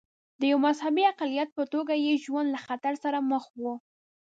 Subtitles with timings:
[0.39, 3.63] د یوه مذهبي اقلیت په توګه یې ژوند له خطر سره مخ و.